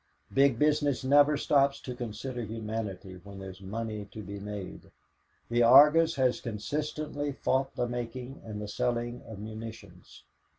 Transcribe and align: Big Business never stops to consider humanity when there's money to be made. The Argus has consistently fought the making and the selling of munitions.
Big 0.33 0.57
Business 0.57 1.03
never 1.03 1.37
stops 1.37 1.79
to 1.79 1.93
consider 1.93 2.41
humanity 2.41 3.21
when 3.23 3.37
there's 3.37 3.61
money 3.61 4.05
to 4.05 4.23
be 4.23 4.39
made. 4.39 4.89
The 5.47 5.61
Argus 5.61 6.15
has 6.15 6.41
consistently 6.41 7.31
fought 7.31 7.75
the 7.75 7.87
making 7.87 8.41
and 8.43 8.59
the 8.59 8.67
selling 8.67 9.21
of 9.27 9.37
munitions. 9.37 10.23